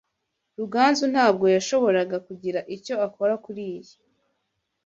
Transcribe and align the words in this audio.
Ruganzu 0.57 1.05
ntabwo 1.13 1.45
yashoboraga 1.55 2.17
kugira 2.27 2.59
icyo 2.75 2.95
akora 3.07 3.33
kuriyi. 3.43 3.93